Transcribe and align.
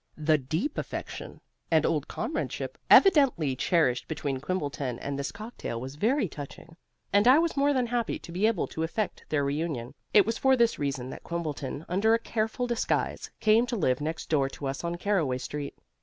The 0.17 0.39
deep 0.39 0.79
affection 0.79 1.41
and 1.69 1.85
old 1.85 2.07
comradeship 2.07 2.75
evidently 2.89 3.55
cherished 3.55 4.07
between 4.07 4.39
Quimbleton 4.39 4.97
and 4.97 5.19
this 5.19 5.31
cocktail 5.31 5.79
was 5.79 5.93
very 5.93 6.27
touching, 6.27 6.75
and 7.13 7.27
I 7.27 7.37
was 7.37 7.55
more 7.55 7.71
than 7.71 7.85
happy 7.85 8.17
to 8.17 8.31
be 8.31 8.47
able 8.47 8.65
to 8.69 8.81
effect 8.81 9.23
their 9.29 9.43
reunion. 9.43 9.93
It 10.11 10.25
was 10.25 10.39
for 10.39 10.57
this 10.57 10.79
reason 10.79 11.11
that 11.11 11.23
Quimbleton, 11.23 11.85
under 11.87 12.15
a 12.15 12.19
careful 12.25 12.65
disguise, 12.65 13.29
came 13.39 13.67
to 13.67 13.75
live 13.75 14.01
next 14.01 14.27
door 14.27 14.49
to 14.49 14.65
us 14.65 14.83
on 14.83 14.95
Caraway 14.95 15.37
Street. 15.37 15.75